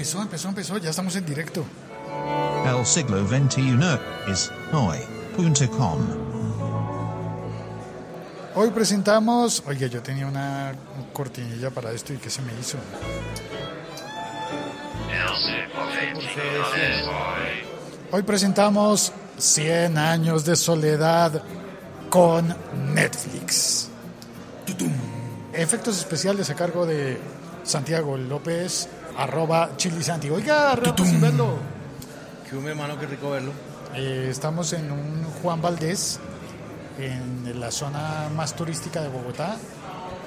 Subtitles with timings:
[0.00, 1.62] Empezó, empezó, empezó, ya estamos en directo.
[2.64, 3.78] El siglo XXI
[4.28, 5.98] es hoy.com.
[8.54, 10.72] Hoy presentamos, oye, yo tenía una
[11.12, 12.78] cortinilla para esto y ¿qué se me hizo?
[18.10, 21.42] Hoy presentamos 100 años de soledad
[22.08, 22.56] con
[22.94, 23.90] Netflix.
[25.52, 27.20] Efectos especiales a cargo de
[27.64, 28.88] Santiago López,
[29.20, 30.30] arroba chilisanti.
[30.30, 31.58] Oiga, rato sin verlo.
[32.48, 33.52] Que un hermano, qué rico verlo.
[33.94, 36.18] Eh, estamos en un Juan Valdés,
[36.98, 39.56] en la zona más turística de Bogotá.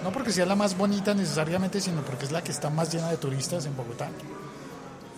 [0.04, 3.10] No porque sea la más bonita necesariamente, sino porque es la que está más llena
[3.10, 4.10] de turistas en Bogotá.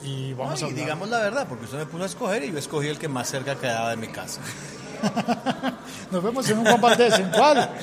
[0.04, 2.44] Y vamos No, a y hablar- digamos la verdad, porque usted me puso a escoger
[2.44, 4.40] y yo escogí el que más cerca quedaba de mi casa.
[6.12, 7.20] Nos vemos en un Juan Valdés.
[7.20, 7.70] ¿En cuál?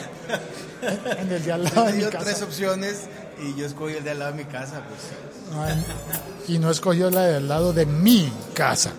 [0.83, 2.19] En, en el de al lado de mi casa.
[2.25, 3.03] tres opciones
[3.43, 4.83] y yo escogí el de al lado de mi casa.
[4.89, 8.93] Pues Y no escogió la del lado de mi casa.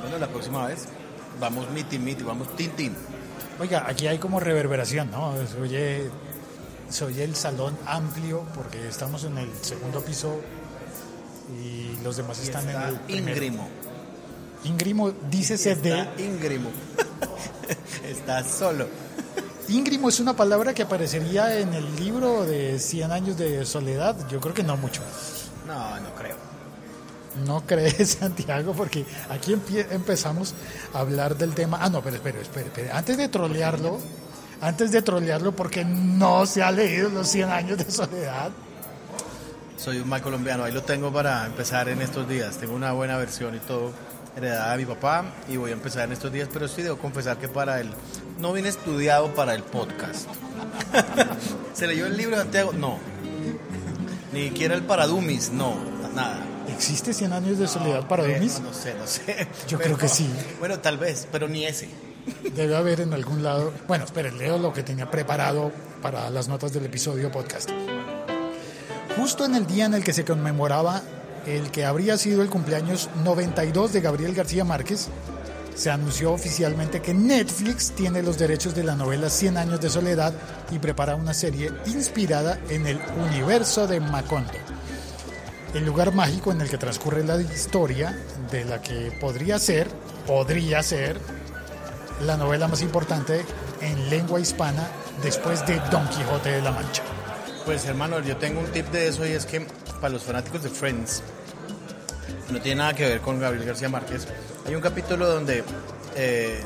[0.00, 0.86] bueno, la próxima vez
[1.40, 2.94] vamos miti miti, vamos tin tin.
[3.60, 5.34] Oiga, aquí hay como reverberación, ¿no?
[5.46, 6.10] Se oye,
[6.88, 10.40] se oye el salón amplio porque estamos en el segundo piso
[11.60, 13.30] y los demás están en el primero.
[13.36, 13.68] íngrimo.
[14.64, 16.00] Íngrimo, dícese de...
[16.00, 16.70] Está íngrimo.
[18.04, 18.86] Está solo.
[19.68, 24.16] Íngrimo es una palabra que aparecería en el libro de 100 años de soledad.
[24.30, 25.02] Yo creo que no mucho.
[25.66, 26.36] No, no creo.
[27.46, 30.54] No crees, Santiago, porque aquí empezamos
[30.94, 31.78] a hablar del tema.
[31.82, 32.90] Ah, no, pero espere, espere.
[32.90, 33.98] Antes de trolearlo,
[34.62, 38.50] antes de trolearlo, porque no se ha leído los 100 años de soledad.
[39.76, 42.56] Soy un mal colombiano, ahí lo tengo para empezar en estos días.
[42.56, 43.92] Tengo una buena versión y todo,
[44.34, 47.36] heredada de mi papá, y voy a empezar en estos días, pero sí debo confesar
[47.36, 47.90] que para el...
[48.38, 50.28] No vine estudiado para el podcast.
[51.74, 52.72] ¿Se leyó el libro de Santiago?
[52.72, 52.98] No.
[54.32, 55.74] Ni siquiera el para Dummies, no,
[56.14, 56.44] nada.
[56.68, 58.60] ¿Existe 100 años de soledad para Bueno, Dumis?
[58.60, 59.48] No sé, no sé.
[59.66, 60.30] Yo creo que sí.
[60.60, 61.88] Bueno, tal vez, pero ni ese.
[62.54, 63.72] Debe haber en algún lado.
[63.88, 65.72] Bueno, espere, leo lo que tenía preparado
[66.02, 67.70] para las notas del episodio podcast.
[69.16, 71.02] Justo en el día en el que se conmemoraba
[71.46, 75.08] el que habría sido el cumpleaños 92 de Gabriel García Márquez,
[75.78, 80.34] se anunció oficialmente que Netflix tiene los derechos de la novela 100 años de soledad
[80.72, 82.98] y prepara una serie inspirada en el
[83.30, 84.50] universo de Macondo.
[85.74, 88.18] El lugar mágico en el que transcurre la historia
[88.50, 89.86] de la que podría ser,
[90.26, 91.20] podría ser,
[92.22, 93.46] la novela más importante
[93.80, 94.88] en lengua hispana
[95.22, 97.04] después de Don Quijote de la Mancha.
[97.64, 99.64] Pues hermano, yo tengo un tip de eso y es que
[100.00, 101.22] para los fanáticos de Friends,
[102.50, 104.26] no tiene nada que ver con Gabriel García Márquez,
[104.68, 105.64] hay un capítulo donde
[106.16, 106.60] eh,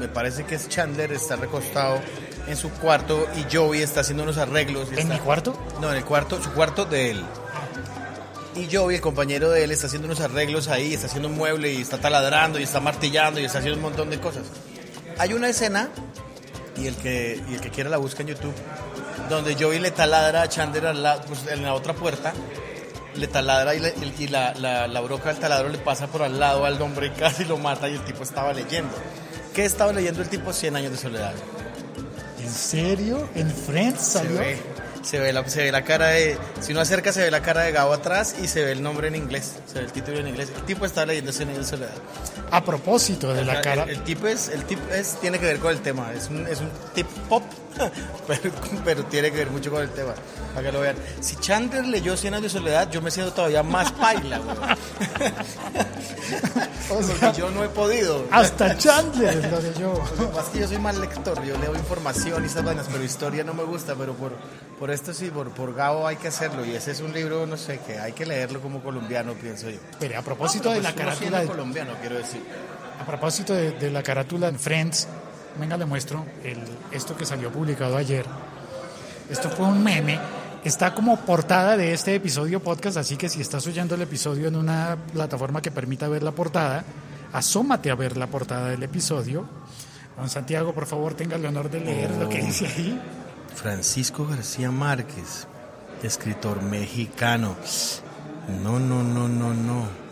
[0.00, 2.00] me parece que es Chandler, está recostado
[2.48, 4.88] en su cuarto y Joey está haciendo unos arreglos.
[4.92, 5.56] ¿En está- mi cuarto?
[5.80, 7.22] No, en el cuarto, su cuarto de él.
[8.54, 11.72] Y Joey, el compañero de él, está haciendo unos arreglos ahí, está haciendo un mueble
[11.72, 14.44] y está taladrando y está martillando y está haciendo un montón de cosas.
[15.18, 15.90] Hay una escena,
[16.76, 18.54] y el que, y el que quiera la busca en YouTube,
[19.28, 20.84] donde Joey le taladra a Chandler
[21.26, 22.32] pues, en la otra puerta,
[23.16, 26.38] le taladra y, le- y la, la- la broca del taladro le pasa por al
[26.38, 28.94] lado al hombre y casi lo mata y el tipo estaba leyendo.
[29.54, 30.52] ¿Qué estaba leyendo el tipo?
[30.52, 31.32] 100 años de soledad.
[32.42, 33.28] ¿En serio?
[33.34, 34.38] ¿En Friends Se salió?
[34.38, 34.58] ve,
[35.02, 37.62] se ve la, se ve la cara de, si uno acerca se ve la cara
[37.62, 40.28] de Gabo atrás y se ve el nombre en inglés, se ve el título en
[40.28, 40.50] inglés.
[40.54, 41.94] El tipo está leyendo 100 años de soledad.
[42.50, 43.84] A propósito de la cara.
[43.84, 46.46] El, el tipo es, el tip es, tiene que ver con el tema, es un,
[46.46, 47.42] es un tip pop,
[48.26, 48.50] pero,
[48.84, 50.14] pero tiene que ver mucho con el tema,
[50.54, 50.96] para que lo vean.
[51.20, 54.40] Si Chandler leyó 100 años de soledad, yo me siento todavía más paila.
[56.88, 58.26] O sea, Porque yo no he podido.
[58.30, 59.92] hasta Chandler lo leyó.
[60.18, 63.54] Lo que yo soy mal lector, yo leo información y esas vainas, pero historia no
[63.54, 64.32] me gusta, pero por,
[64.78, 66.64] por esto sí, por, por Gabo hay que hacerlo.
[66.64, 69.78] Y ese es un libro, no sé, que hay que leerlo como colombiano, pienso yo.
[69.98, 72.42] Pero a propósito de la Pues uno siendo carátula de, colombiano, quiero decir.
[73.00, 75.08] a propósito de, de la carátula en Friends,
[75.58, 76.58] venga le muestro el,
[76.90, 78.24] esto que salió publicado ayer.
[79.30, 80.18] Esto fue un meme.
[80.64, 84.56] Está como portada de este episodio podcast, así que si estás oyendo el episodio en
[84.56, 86.84] una plataforma que permita ver la portada,
[87.32, 89.48] asómate a ver la portada del episodio.
[90.16, 93.00] Don Santiago, por favor, tenga el honor de leer lo que dice ahí.
[93.54, 95.46] Francisco García Márquez,
[96.02, 97.56] escritor mexicano.
[98.62, 100.05] No, no, no, no, no.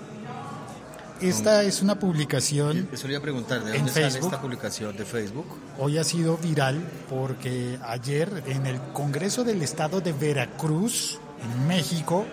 [1.20, 4.26] Esta es una publicación Eso le iba a preguntar, ¿de ¿En dónde sale Facebook?
[4.32, 4.96] esta publicación?
[4.96, 5.46] ¿De Facebook?
[5.78, 12.26] hoy ha sido viral porque ayer en el Congreso del Estado de Veracruz, en México,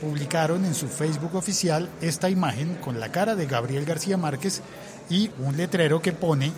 [0.00, 4.62] publicaron en su Facebook oficial esta imagen con la cara de Gabriel García Márquez
[5.10, 6.52] y un letrero que pone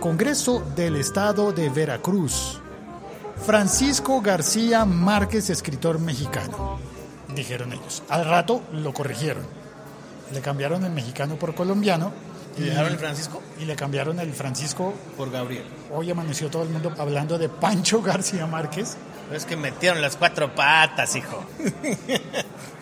[0.00, 2.60] Congreso del Estado de Veracruz.
[3.44, 6.78] Francisco García Márquez, escritor mexicano.
[7.34, 8.02] dijeron ellos.
[8.08, 9.61] Al rato lo corrigieron.
[10.32, 12.12] Le cambiaron el mexicano por colombiano.
[12.56, 13.42] ¿Y dejaron el Francisco?
[13.58, 14.92] Y le cambiaron el Francisco.
[15.16, 15.64] Por Gabriel.
[15.90, 18.96] Hoy amaneció todo el mundo hablando de Pancho García Márquez.
[19.32, 21.42] Es que metieron las cuatro patas, hijo.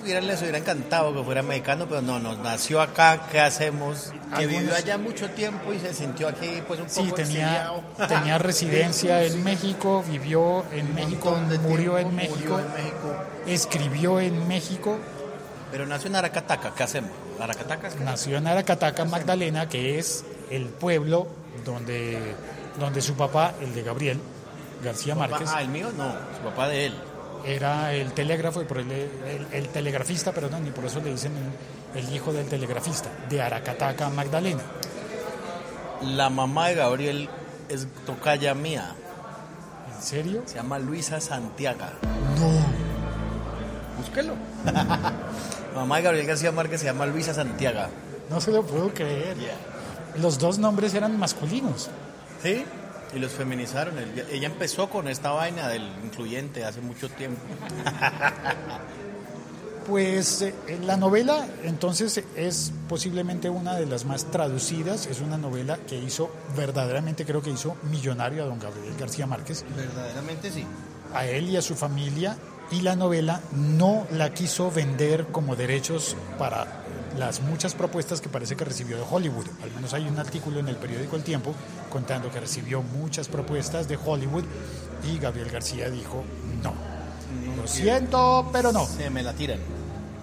[0.04, 4.12] Les hubiera encantado que fuera mexicano, pero no, nos nació acá, ¿qué hacemos?
[4.30, 7.22] Que Algunos- vivió allá mucho tiempo y se sintió aquí pues un poco Sí, tenía,
[7.52, 7.82] exiliado.
[8.08, 13.14] tenía residencia en México, vivió en México, murió en México, murió en México.
[13.46, 14.96] escribió en México,
[15.70, 17.10] Pero nació en Aracataca, ¿qué hacemos?
[17.40, 21.28] Aracataca es que- nació en Aracataca, Magdalena, que es el pueblo
[21.64, 22.34] donde,
[22.78, 24.18] donde su papá, el de Gabriel
[24.84, 26.94] García Márquez, Ah, el mío no, su papá de él.
[27.44, 31.32] era el telégrafo, por el, el- el telegrafista, perdón, y por eso le dicen
[31.94, 34.62] el, el hijo del telegrafista, de Aracataca, Magdalena.
[36.02, 37.28] La mamá de Gabriel
[37.68, 38.94] es tocaya mía,
[39.96, 40.42] ¿En serio?
[40.46, 41.80] se llama Luisa Santiago.
[42.38, 42.80] No,
[43.98, 44.34] Búsquelo.
[45.80, 47.80] mamá de Gabriel García Márquez se llama Luisa Santiago.
[48.30, 49.36] no se lo puedo creer.
[50.20, 51.88] Los dos nombres eran masculinos.
[52.42, 52.64] ¿Sí?
[53.14, 53.98] Y los feminizaron.
[53.98, 57.40] Ella ella empezó con esta vaina del incluyente hace mucho tiempo.
[59.86, 60.54] Pues eh,
[60.84, 66.30] la novela entonces es posiblemente una de las más traducidas, es una novela que hizo,
[66.56, 70.64] verdaderamente creo que hizo millonario a don Gabriel García Márquez, Verdaderamente sí.
[71.14, 72.36] a él y a su familia,
[72.70, 76.66] y la novela no la quiso vender como derechos para
[77.18, 79.46] las muchas propuestas que parece que recibió de Hollywood.
[79.62, 81.54] Al menos hay un artículo en el periódico El Tiempo
[81.90, 84.44] contando que recibió muchas propuestas de Hollywood
[85.10, 86.24] y Gabriel García dijo
[86.62, 86.72] no.
[87.56, 88.86] Lo siento, pero no.
[88.86, 89.58] Se me la tiran.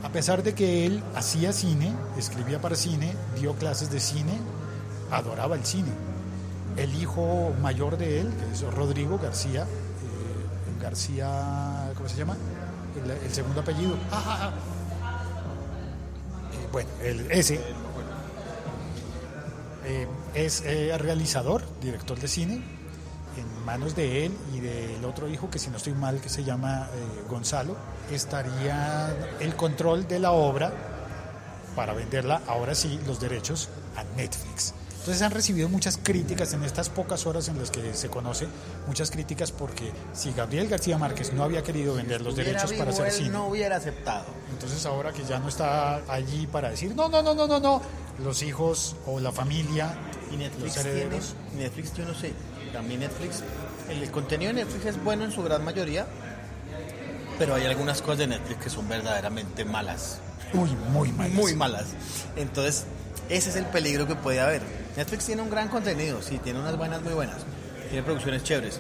[0.04, 4.38] A pesar de que él hacía cine, escribía para cine, dio clases de cine,
[5.12, 5.90] adoraba el cine.
[6.78, 9.66] El hijo mayor de él, que es Rodrigo García,
[10.88, 12.38] García, ¿cómo se llama?
[13.26, 13.98] El, segundo apellido.
[14.10, 14.52] Ah, ah,
[15.04, 15.54] ah.
[16.54, 17.60] Eh, bueno, el, ese
[19.84, 22.64] eh, es eh, realizador, director de cine,
[23.36, 26.46] en manos de él y del otro hijo, que si no estoy mal, que se
[26.46, 26.88] llama
[27.30, 27.76] Gonzalo,
[28.10, 30.72] estaría el control de la obra
[31.76, 33.68] para venderla, ahora sí, los derechos
[33.98, 34.74] a Netflix.
[35.08, 38.46] Entonces han recibido muchas críticas en estas pocas horas en las que se conoce,
[38.88, 43.10] muchas críticas porque si Gabriel García Márquez no había querido vender los derechos para hacer
[43.14, 44.26] cine, no hubiera aceptado.
[44.52, 47.82] entonces ahora que ya no está allí para decir, no, no, no, no, no, no,
[48.22, 49.98] los hijos o la familia,
[50.30, 52.34] Y Netflix los tiene, herederos, Netflix yo no sé,
[52.74, 53.44] también Netflix,
[53.90, 56.06] el contenido de Netflix es bueno en su gran mayoría,
[57.40, 60.20] pero hay algunas cosas de Netflix que son verdaderamente malas,
[60.54, 61.30] uy, muy mal.
[61.30, 61.86] muy malas.
[62.36, 62.84] Entonces,
[63.30, 64.87] ese es el peligro que puede haber.
[64.98, 67.38] Netflix tiene un gran contenido, sí, tiene unas vainas muy buenas,
[67.90, 68.80] tiene producciones chéveres,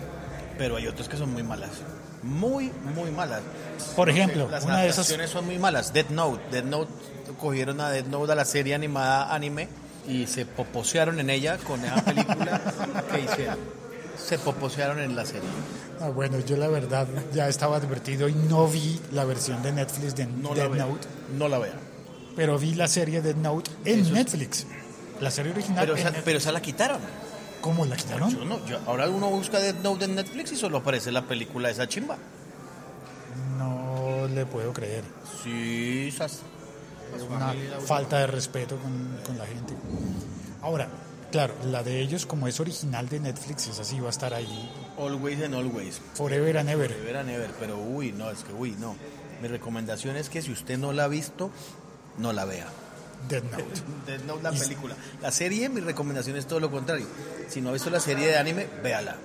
[0.57, 1.69] pero hay otras que son muy malas.
[2.23, 3.41] Muy, muy malas.
[3.95, 5.93] Por ejemplo, Las una de esas adaptaciones son muy malas.
[5.93, 6.41] Dead Note.
[6.51, 6.91] Dead Note
[7.39, 9.69] cogieron a Dead Note a la serie animada anime
[10.07, 12.59] y se poposearon en ella con esa película
[13.11, 13.57] que hicieron.
[14.17, 15.47] Se poposearon en la serie.
[16.01, 20.15] Ah, bueno, yo la verdad ya estaba advertido y no vi la versión de Netflix
[20.15, 20.69] de No Dead.
[20.69, 21.73] Note, No la vea.
[22.35, 24.65] pero vi la serie Dead Note en Eso es- Netflix.
[25.21, 25.85] La serie original.
[25.85, 26.99] Pero esa, pero esa la quitaron.
[27.61, 28.29] ¿Cómo la quitaron?
[28.31, 31.67] Yo no, yo- ahora uno busca Dead Note en Netflix y solo aparece la película
[31.69, 32.17] de esa chimba.
[33.57, 35.03] No le puedo creer.
[35.43, 36.41] Sí, esas.
[37.15, 37.53] Es una
[37.85, 39.73] falta de respeto con, con la gente.
[40.61, 40.87] Ahora,
[41.31, 44.69] claro, la de ellos, como es original de Netflix, esa sí va a estar ahí
[44.99, 46.01] Always and always.
[46.15, 46.89] forever and ever.
[46.91, 48.95] Never and ever, pero uy, no, es que uy, no.
[49.41, 51.49] Mi recomendación es que si usted no la ha visto,
[52.17, 52.67] no la vea.
[53.27, 53.81] Dead Note.
[54.05, 54.95] Death Note, la película.
[55.21, 57.05] La serie, mi recomendación es todo lo contrario.
[57.49, 59.15] Si no ha visto la serie de anime, véala.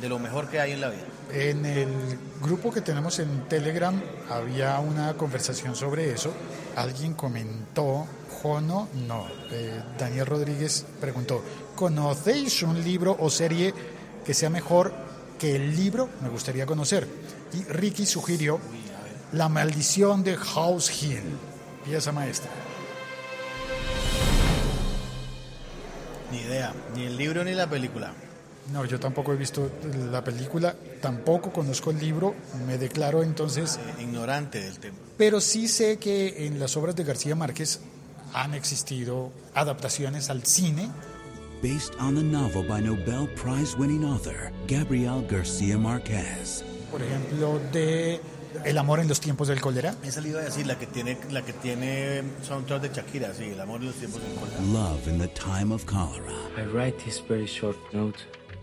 [0.00, 1.04] De lo mejor que hay en la vida.
[1.32, 6.32] En el grupo que tenemos en Telegram había una conversación sobre eso.
[6.74, 8.06] Alguien comentó,
[8.42, 11.44] Jono, no, eh, Daniel Rodríguez preguntó,
[11.76, 13.72] ¿conocéis un libro o serie
[14.24, 14.92] que sea mejor
[15.38, 16.08] que el libro?
[16.20, 17.06] Me gustaría conocer.
[17.52, 18.58] Y Ricky sugirió
[19.32, 21.22] La maldición de House Hill,
[21.84, 22.50] pieza maestra.
[26.32, 26.72] Ni idea.
[26.96, 28.12] Ni el libro ni la película.
[28.72, 29.70] No, yo tampoco he visto
[30.10, 32.34] la película, tampoco conozco el libro,
[32.66, 34.96] me declaro entonces Eh, ignorante del tema.
[35.18, 37.80] Pero sí sé que en las obras de García Márquez
[38.32, 40.88] han existido adaptaciones al cine.
[41.62, 46.64] based on the novel by Nobel Prize winning author Gabriel Garcia Marquez.
[46.90, 48.20] Por ejemplo, de
[48.64, 49.94] El amor en los tiempos del cólera.
[50.02, 53.44] Esa le iba a decir, la que tiene, la que tiene soundtrack de Shakira, sí,
[53.44, 54.60] el amor en los tiempos del cólera.
[54.72, 56.32] Love in the Time of Cholera.
[56.56, 58.18] I write this very short note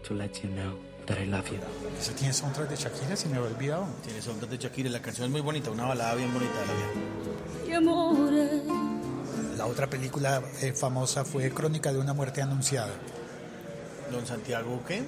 [0.08, 1.60] to let you know that I love you.
[2.00, 3.88] Ese tiene soundtrack de Shakira, si me había olvidado.
[4.04, 6.74] Tiene soundtrack de Shakira, la canción es muy bonita, una balada bien bonita de la
[6.74, 7.78] vida.
[7.78, 8.64] Amore,
[9.58, 12.94] La otra película eh, famosa fue Crónica de una muerte anunciada.
[14.12, 15.04] Don Santiago, ¿qué?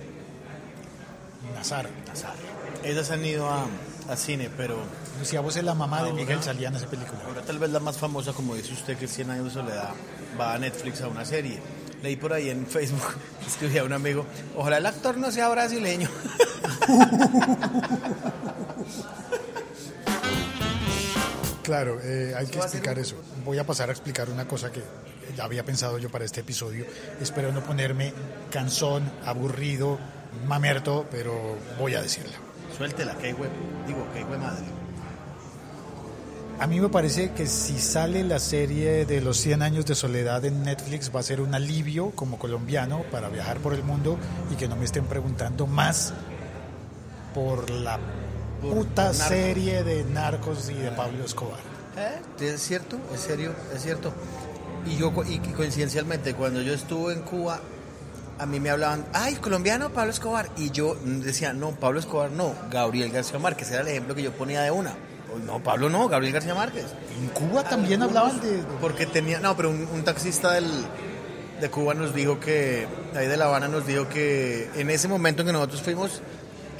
[1.56, 1.90] Nazar.
[2.08, 2.36] Nazar.
[2.84, 3.66] Esas han ido a,
[4.10, 4.78] a cine, pero
[5.20, 6.14] Lucía Vos es la mamá de.
[6.14, 7.20] Miguel salía en esa película.
[7.26, 9.92] ahora tal vez la más famosa, como dice usted, que es 100 años de soledad,
[10.40, 11.60] va a Netflix a una serie.
[12.02, 13.16] Leí por ahí en Facebook,
[13.48, 16.10] escribía un amigo, ojalá el actor no sea brasileño.
[21.64, 23.16] Claro, eh, hay que a explicar eso.
[23.46, 24.82] Voy a pasar a explicar una cosa que
[25.38, 26.86] ya había pensado yo para este episodio.
[27.22, 28.14] Espero no ponerme
[28.50, 30.00] cansón, aburrido,
[30.48, 32.38] mamerto, pero voy a decirla.
[32.78, 33.50] Suéltela, que web.
[33.88, 34.66] Digo, que madre.
[36.60, 40.46] A mí me parece que si sale la serie de los 100 años de soledad
[40.46, 44.18] en Netflix va a ser un alivio como colombiano para viajar por el mundo
[44.52, 46.14] y que no me estén preguntando más
[47.34, 47.98] por la
[48.62, 51.60] Por- puta por serie de narcos y de Pablo Escobar.
[51.98, 52.44] ¿Eh?
[52.46, 54.14] Es cierto, es serio, es cierto.
[54.86, 57.60] Y yo, y coincidencialmente, cuando yo estuve en Cuba,
[58.42, 60.50] a mí me hablaban, ay, colombiano, Pablo Escobar.
[60.58, 64.32] Y yo decía, no, Pablo Escobar no, Gabriel García Márquez, era el ejemplo que yo
[64.32, 64.94] ponía de una.
[65.34, 66.86] Oh, No, Pablo no, Gabriel García Márquez.
[67.22, 68.58] En Cuba también hablaban de...
[68.58, 70.66] de- Porque tenía, no, pero un, un taxista del,
[71.62, 75.42] de Cuba nos dijo que, ahí de La Habana nos dijo que en ese momento
[75.44, 76.22] en que nosotros fuimos,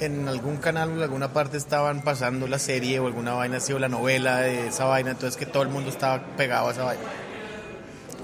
[0.00, 3.72] en algún canal o en alguna parte estaban pasando la serie o alguna vaina así
[3.72, 6.82] o la novela de esa vaina, entonces que todo el mundo estaba pegado a esa
[6.84, 7.04] vaina.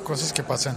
[0.02, 0.76] cosas que pasan.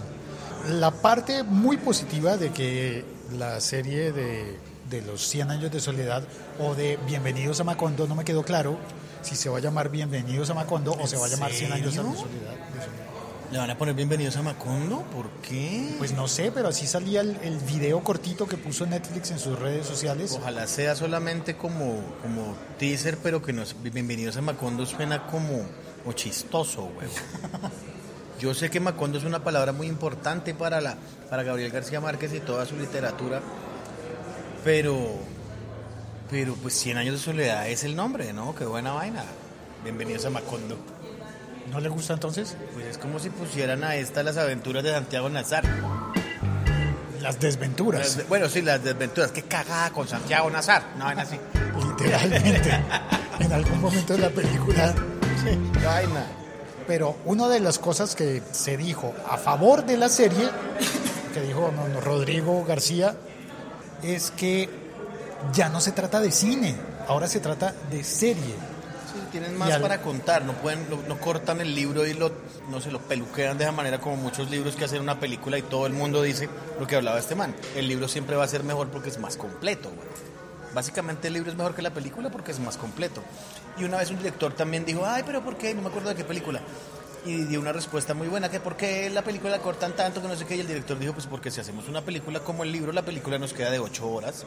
[0.70, 3.04] La parte muy positiva de que
[3.38, 4.58] la serie de,
[4.90, 6.24] de los 100 años de soledad
[6.60, 8.78] o de Bienvenidos a Macondo no me quedó claro
[9.22, 11.96] si se va a llamar Bienvenidos a Macondo o se va a llamar 100 años
[11.96, 12.14] de soledad.
[12.14, 13.12] de soledad.
[13.52, 15.02] ¿Le van a poner bienvenidos a Macondo?
[15.14, 15.96] ¿Por qué?
[15.98, 19.60] Pues no sé, pero así salía el, el video cortito que puso Netflix en sus
[19.60, 20.38] redes sociales.
[20.40, 25.66] Ojalá sea solamente como, como teaser, pero que nos bienvenidos a Macondo suena como,
[26.02, 27.12] como chistoso, huevo.
[28.42, 30.96] Yo sé que Macondo es una palabra muy importante para la
[31.30, 33.40] para Gabriel García Márquez y toda su literatura,
[34.64, 35.20] pero
[36.32, 38.56] pero pues 100 años de soledad es el nombre, ¿no?
[38.56, 39.24] Qué buena vaina.
[39.84, 40.76] Bienvenidos a Macondo.
[41.70, 42.58] ¿No le gusta entonces?
[42.74, 45.64] Pues es como si pusieran a esta las aventuras de Santiago Nazar.
[47.22, 49.32] Las desventuras, Las- bueno, sí, las desventuras.
[49.32, 50.82] Qué cagada con Santiago Nazar.
[50.98, 51.38] No, vaina así.
[51.88, 52.72] literalmente.
[53.40, 54.96] en algún momento de la película
[55.80, 56.26] Qué vaina.
[56.92, 60.50] Pero una de las cosas que se dijo a favor de la serie,
[61.34, 63.16] que dijo no, no, Rodrigo García,
[64.04, 64.68] es que
[65.54, 66.76] ya no se trata de cine,
[67.08, 68.56] ahora se trata de serie.
[69.14, 72.30] Sí, tienen más al- para contar, no pueden, no, no cortan el libro y lo,
[72.70, 75.62] no se lo peluquean de esa manera como muchos libros que hacen una película y
[75.62, 77.56] todo el mundo dice lo que hablaba este man.
[77.74, 80.10] El libro siempre va a ser mejor porque es más completo, güey.
[80.74, 83.22] Básicamente el libro es mejor que la película porque es más completo.
[83.78, 85.74] Y una vez un director también dijo, ay, pero ¿por qué?
[85.74, 86.62] No me acuerdo de qué película.
[87.26, 90.28] Y dio una respuesta muy buena, que por qué la película la cortan tanto, que
[90.28, 90.56] no sé qué.
[90.56, 93.38] Y el director dijo, pues porque si hacemos una película como el libro, la película
[93.38, 94.46] nos queda de ocho horas,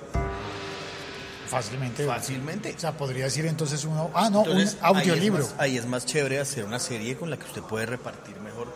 [1.47, 2.05] Fácilmente.
[2.07, 2.75] fácilmente.
[2.77, 5.45] O sea, podría decir entonces uno, ah, no, Entonces, un audiolibro.
[5.45, 7.87] Ahí es, más, ahí es más chévere hacer una serie con la que usted puede
[7.87, 8.67] repartir mejor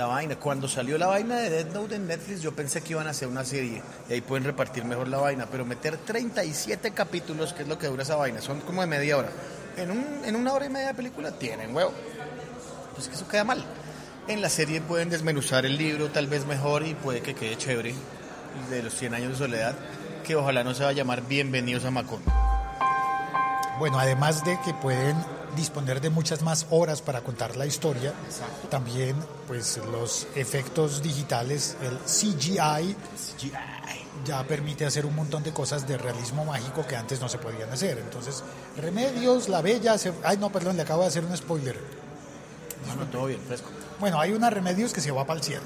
[0.00, 0.36] la vaina.
[0.36, 3.28] Cuando salió la vaina de Dead Note en Netflix, yo pensé que iban a hacer
[3.28, 5.46] una serie y ahí pueden repartir mejor la vaina.
[5.52, 9.18] Pero meter 37 capítulos, que es lo que dura esa vaina, son como de media
[9.18, 9.28] hora.
[9.76, 11.92] En, un, en una hora y media de película tienen huevo.
[12.94, 13.62] Pues que eso queda mal.
[14.26, 17.94] En la serie pueden desmenuzar el libro tal vez mejor y puede que quede chévere.
[18.70, 19.74] De los 100 años de soledad,
[20.24, 22.32] que ojalá no se va a llamar Bienvenidos a Macondo.
[23.78, 25.16] Bueno, además de que pueden
[25.60, 28.12] disponer de muchas más horas para contar la historia,
[28.70, 29.14] también
[29.46, 32.96] pues los efectos digitales, el CGI,
[34.24, 37.70] ya permite hacer un montón de cosas de realismo mágico que antes no se podían
[37.70, 37.98] hacer.
[37.98, 38.42] Entonces,
[38.76, 41.78] Remedios, La Bella, se- ay no, perdón, le acabo de hacer un spoiler.
[42.98, 43.68] No, todo bien, fresco.
[43.98, 45.62] Bueno, hay una Remedios que se va para el cielo.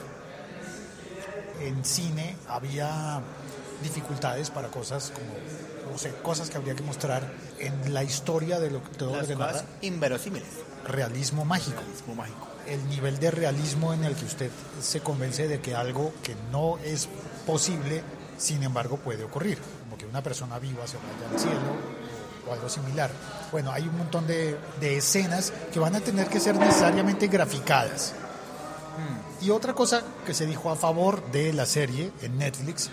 [1.60, 3.20] En cine había
[3.84, 8.70] dificultades para cosas como, no sé, cosas que habría que mostrar en la historia de
[8.72, 10.48] lo, todo lo Las que narra cosas inverosímiles.
[10.88, 11.80] realismo mágico.
[11.80, 12.48] Realismo mágico.
[12.66, 14.50] El nivel de realismo en el que usted
[14.80, 17.08] se convence de que algo que no es
[17.46, 18.02] posible,
[18.38, 19.58] sin embargo, puede ocurrir.
[19.84, 21.60] Como que una persona viva se vaya al cielo
[22.46, 23.10] o, o algo similar.
[23.52, 28.14] Bueno, hay un montón de, de escenas que van a tener que ser necesariamente graficadas.
[29.42, 32.88] Y otra cosa que se dijo a favor de la serie en Netflix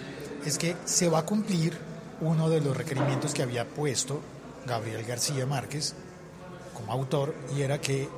[0.45, 1.77] es que se va a cumplir
[2.21, 4.21] uno de los requerimientos que había puesto
[4.65, 5.93] Gabriel García Márquez
[6.75, 8.09] como autor y era que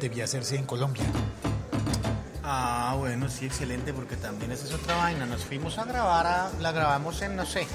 [0.00, 1.04] debía hacerse en Colombia.
[2.48, 5.26] Ah, bueno, sí, excelente, porque también esa es otra vaina.
[5.26, 7.66] Nos fuimos a grabar, a- la grabamos en, no sé,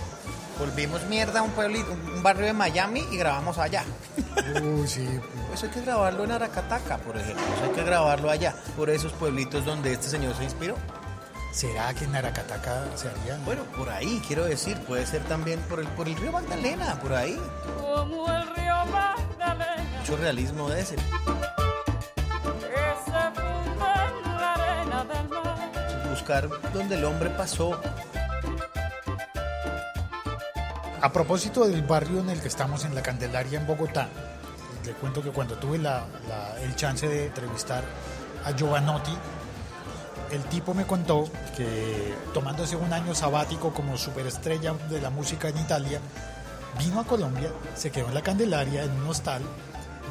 [0.60, 3.84] Volvimos mierda a un pueblito, un barrio de Miami y grabamos allá.
[4.62, 5.08] Uy, sí.
[5.52, 7.44] Eso hay que grabarlo en Aracataca, por ejemplo.
[7.56, 10.76] Eso hay que grabarlo allá, por esos pueblitos donde este señor se inspiró.
[11.52, 13.38] ¿Será que en Aracataca se haría?
[13.46, 17.14] Bueno, por ahí, quiero decir, puede ser también por el, por el río Magdalena, por
[17.14, 17.38] ahí.
[17.80, 20.96] como el río Magdalena Mucho realismo de ese.
[20.96, 21.10] que se
[23.36, 25.72] funde en la arena del mar.
[26.10, 27.80] Buscar donde el hombre pasó.
[31.02, 34.08] A propósito del barrio en el que estamos, en la Candelaria, en Bogotá,
[34.86, 37.84] le cuento que cuando tuve la- la- el chance de entrevistar
[38.46, 39.12] a Giovanotti,
[40.32, 45.58] el tipo me contó que tomándose un año sabático como superestrella de la música en
[45.58, 46.00] Italia,
[46.80, 49.42] vino a Colombia, se quedó en la Candelaria, en un hostal,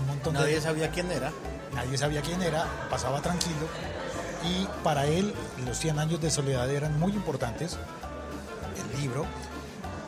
[0.00, 0.40] un montón de...
[0.40, 1.32] Nadie sabía quién era.
[1.74, 3.66] Nadie sabía quién era, pasaba tranquilo.
[4.44, 5.34] Y para él
[5.64, 7.76] los 100 años de soledad eran muy importantes,
[8.94, 9.26] el libro,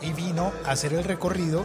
[0.01, 1.65] y vino a hacer el recorrido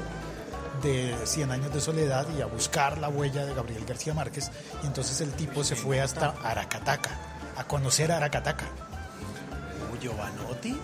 [0.83, 4.51] de 100 años de soledad y a buscar la huella de Gabriel García Márquez.
[4.83, 8.65] Y entonces el tipo se fue hasta Aracataca, a conocer Aracataca.
[9.93, 10.77] Oh, Giovanotti.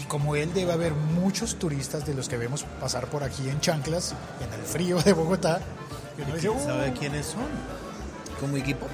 [0.00, 3.60] Y como él debe haber muchos turistas de los que vemos pasar por aquí en
[3.60, 4.14] chanclas,
[4.46, 5.60] en el frío de Bogotá,
[6.18, 7.46] y uno dice, ¿Quién sabe "Uh, quiénes son?
[8.40, 8.90] Como Iggy Pop.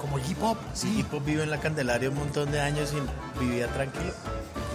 [0.00, 0.88] como Iggy Pop, sí.
[0.90, 4.12] Iggy Pop vive en la Candelaria un montón de años y vivía tranquilo.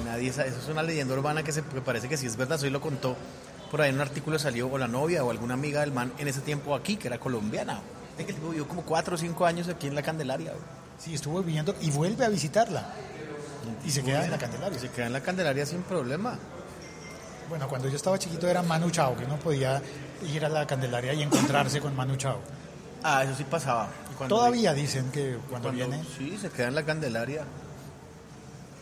[0.05, 0.49] Nadie sabe.
[0.49, 2.61] Eso es una leyenda urbana que, se, que parece que sí es verdad.
[2.61, 3.15] Hoy lo contó.
[3.71, 6.27] Por ahí en un artículo salió o la novia o alguna amiga del man en
[6.29, 7.81] ese tiempo aquí, que era colombiana.
[8.17, 10.51] El tipo vivió como cuatro o cinco años aquí en la Candelaria.
[10.51, 10.63] güey.
[10.99, 12.85] Sí, estuvo viviendo y vuelve a visitarla.
[13.85, 14.77] Y se queda en la Candelaria.
[14.77, 16.37] Y se queda en la Candelaria sin problema.
[17.49, 19.81] Bueno, cuando yo estaba chiquito era Manu Chao, que uno podía
[20.33, 22.39] ir a la Candelaria y encontrarse con Manu Chao.
[23.03, 23.89] Ah, eso sí pasaba.
[24.27, 26.03] Todavía dicen que cuando, Cuando- viene...
[26.17, 27.43] Sí, se queda en la Candelaria.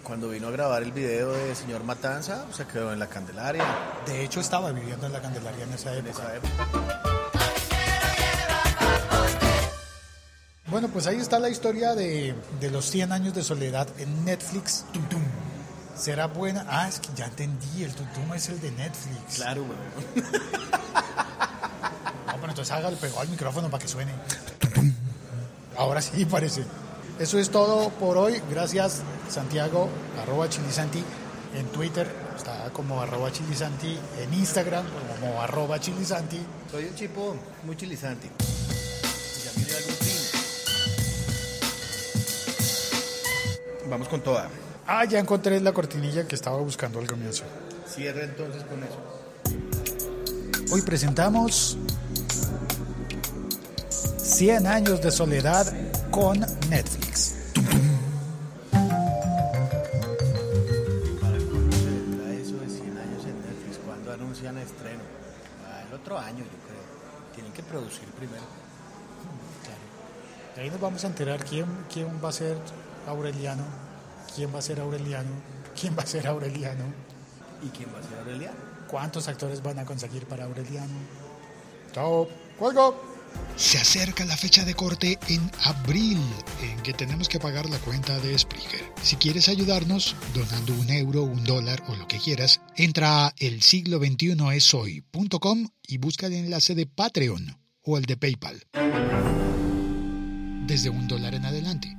[0.03, 3.63] Cuando vino a grabar el video de Señor Matanza, se quedó en la Candelaria
[4.05, 6.24] De hecho, estaba viviendo en la Candelaria en esa en época.
[6.24, 7.25] esa época.
[10.75, 14.83] Bueno, pues ahí está la historia de, de los 100 años de soledad en Netflix.
[14.92, 15.22] Tum, tum.
[15.98, 16.66] ¿Será buena?
[16.68, 19.35] Ah, es que ya entendí, el Tutum es el de Netflix.
[19.35, 20.25] Claro, güey.
[22.27, 24.11] Ah, bueno, entonces hágale pegado al micrófono para que suene.
[24.59, 24.94] Tum, tum.
[25.77, 26.66] Ahora sí parece.
[27.20, 28.42] Eso es todo por hoy.
[28.51, 29.88] Gracias, Santiago,
[30.22, 31.01] arroba chilisanti
[31.55, 32.05] en Twitter.
[32.35, 34.83] Está como arroba chilisanti en Instagram,
[35.22, 36.42] como arroba chilisanti.
[36.70, 37.77] Soy un chico muy
[39.55, 40.15] viene algún
[43.89, 44.50] Vamos con toda.
[44.87, 47.43] Ah, ya encontré la cortinilla que estaba buscando al comienzo.
[47.87, 48.98] Cierra entonces con eso.
[50.71, 51.77] Hoy presentamos
[53.89, 55.71] 100 años de soledad
[56.11, 57.35] con Netflix.
[61.21, 65.03] Para cuándo se vendrá eso de 100 años en Netflix, cuando anuncian estreno.
[65.67, 66.85] Ah, el otro año, yo creo.
[67.35, 68.65] Tienen que producir primero.
[70.55, 72.57] Y ahí nos vamos a enterar quién, quién va a ser
[73.07, 73.63] Aureliano,
[74.35, 75.29] quién va a ser Aureliano,
[75.79, 76.83] quién va a ser Aureliano,
[77.63, 78.75] ¿Y quién va a ser Aureliano?
[78.87, 80.94] cuántos actores van a conseguir para Aureliano.
[81.91, 83.15] Chao, cuelgo.
[83.57, 86.22] Se acerca la fecha de corte en abril,
[86.61, 88.94] en que tenemos que pagar la cuenta de Spreaker.
[89.01, 93.61] Si quieres ayudarnos, donando un euro, un dólar o lo que quieras, entra a el
[93.61, 98.63] siglo 21 es hoy.com y busca el enlace de Patreon o el de PayPal.
[100.66, 101.95] Desde un dólar en adelante.